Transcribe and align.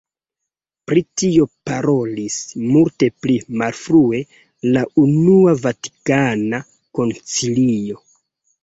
Pri 0.91 1.03
tio 1.21 1.45
parolis 1.71 2.39
multe 2.71 3.11
pli 3.19 3.37
malfrue 3.63 4.25
la 4.73 4.87
Unua 5.05 5.55
Vatikana 5.69 6.67
Koncilio. 6.99 8.05